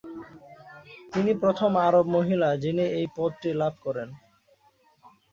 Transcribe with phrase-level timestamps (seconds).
[1.13, 4.09] তিনি প্রথম আরব মহিলা যিনি এই পদটি লাভ করেন।